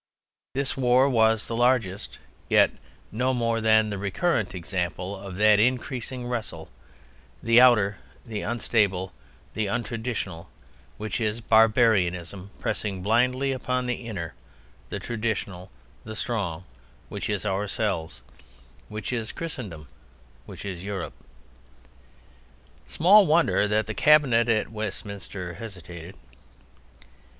This 0.55 0.75
war 0.75 1.07
was 1.07 1.47
the 1.47 1.55
largest, 1.55 2.17
yet 2.49 2.71
no 3.11 3.35
more 3.35 3.61
than 3.61 3.91
the 3.91 3.99
recurrent, 3.99 4.55
example 4.55 5.15
of 5.15 5.37
that 5.37 5.59
unceasing 5.59 6.25
wrestle: 6.25 6.71
the 7.43 7.61
outer, 7.61 7.99
the 8.25 8.41
unstable, 8.41 9.13
the 9.53 9.67
untraditional—which 9.67 11.21
is 11.21 11.39
barbarism—pressing 11.41 13.03
blindly 13.03 13.51
upon 13.51 13.85
the 13.85 14.07
inner, 14.07 14.33
the 14.89 14.97
traditional, 14.99 15.69
the 16.03 16.15
strong—which 16.15 17.29
is 17.29 17.45
Ourselves: 17.45 18.21
which 18.89 19.13
is 19.13 19.31
Christendom: 19.31 19.87
which 20.47 20.65
is 20.65 20.83
Europe. 20.83 21.13
Small 22.87 23.27
wonder 23.27 23.67
that 23.67 23.85
the 23.85 23.93
Cabinet 23.93 24.49
at 24.49 24.71
Westminster 24.71 25.53
hesitated! 25.53 26.15